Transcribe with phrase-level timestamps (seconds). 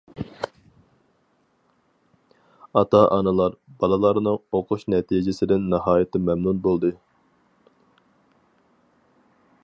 [2.79, 6.91] ئاتا-ئانىلار بالىلارنىڭ ئۇقۇش نەتىجىسىدىن ناھايىتى مەمنۇن بولدى.